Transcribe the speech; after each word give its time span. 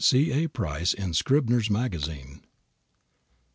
C. 0.03 0.31
A. 0.31 0.47
PRICE 0.49 0.93
in 0.95 1.13
Scribner's 1.13 1.69
Magazine. 1.69 2.41